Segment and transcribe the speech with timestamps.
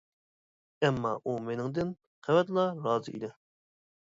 [0.87, 1.93] ئەمما ئۇ مېنىڭدىن
[2.29, 3.31] قەۋەتلا رازى ئىدى.